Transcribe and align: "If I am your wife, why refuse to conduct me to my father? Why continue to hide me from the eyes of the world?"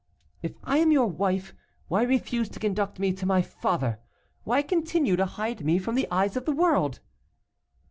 "If 0.41 0.53
I 0.63 0.79
am 0.79 0.91
your 0.91 1.05
wife, 1.05 1.53
why 1.87 2.01
refuse 2.01 2.49
to 2.49 2.59
conduct 2.59 2.97
me 2.97 3.13
to 3.13 3.25
my 3.27 3.43
father? 3.43 3.99
Why 4.45 4.63
continue 4.63 5.15
to 5.15 5.27
hide 5.27 5.63
me 5.63 5.77
from 5.77 5.93
the 5.93 6.07
eyes 6.09 6.35
of 6.35 6.45
the 6.45 6.53
world?" 6.55 6.99